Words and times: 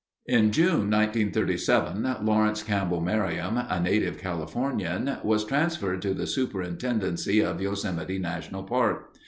In 0.25 0.51
June, 0.51 0.89
1937, 0.89 2.15
Lawrence 2.23 2.63
Campbell 2.63 3.01
Merriam, 3.01 3.55
a 3.57 3.79
native 3.79 4.17
Californian, 4.17 5.17
was 5.23 5.45
transferred 5.45 6.01
to 6.01 6.15
the 6.15 6.25
superintendency 6.25 7.39
of 7.41 7.61
Yosemite 7.61 8.17
National 8.17 8.63
Park. 8.63 9.11